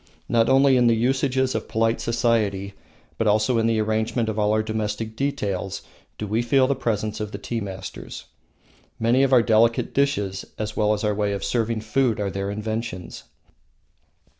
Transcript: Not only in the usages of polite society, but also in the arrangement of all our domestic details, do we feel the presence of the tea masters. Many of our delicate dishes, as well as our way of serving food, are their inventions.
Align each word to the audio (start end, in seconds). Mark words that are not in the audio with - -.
Not 0.27 0.49
only 0.49 0.77
in 0.77 0.87
the 0.87 0.95
usages 0.95 1.53
of 1.53 1.67
polite 1.67 2.01
society, 2.01 2.73
but 3.19 3.27
also 3.27 3.59
in 3.59 3.67
the 3.67 3.77
arrangement 3.79 4.29
of 4.29 4.39
all 4.39 4.51
our 4.51 4.63
domestic 4.63 5.15
details, 5.15 5.83
do 6.17 6.25
we 6.25 6.41
feel 6.41 6.65
the 6.65 6.73
presence 6.73 7.19
of 7.19 7.31
the 7.31 7.37
tea 7.37 7.61
masters. 7.61 8.25
Many 8.99 9.21
of 9.21 9.31
our 9.31 9.43
delicate 9.43 9.93
dishes, 9.93 10.43
as 10.57 10.75
well 10.75 10.93
as 10.93 11.03
our 11.03 11.13
way 11.13 11.33
of 11.33 11.43
serving 11.43 11.81
food, 11.81 12.19
are 12.19 12.31
their 12.31 12.49
inventions. 12.49 13.25